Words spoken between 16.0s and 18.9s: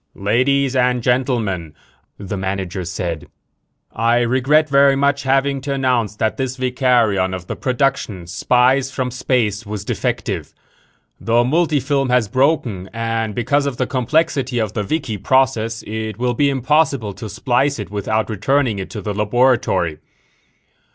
will be impossible to splice it without returning it